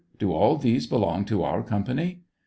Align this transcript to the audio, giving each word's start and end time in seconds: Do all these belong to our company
Do 0.17 0.31
all 0.33 0.55
these 0.57 0.87
belong 0.87 1.25
to 1.25 1.43
our 1.43 1.61
company 1.61 2.21